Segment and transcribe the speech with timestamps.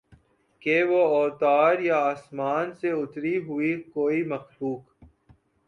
[0.61, 5.03] کہ وہ اوتار یا آسمان سے اتری ہوئی کوئی مخلوق